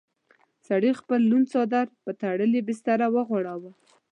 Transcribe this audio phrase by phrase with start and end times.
[0.67, 3.71] سړي خپل لوند څادر پر تړلې بستره وغوړاوه.